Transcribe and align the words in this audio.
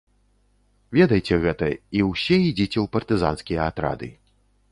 Ведайце 0.97 1.35
гэта, 1.43 1.67
і 1.99 2.01
ўсе 2.09 2.35
ідзіце 2.49 2.79
ў 2.85 2.85
партызанскія 2.97 3.59
атрады. 3.73 4.09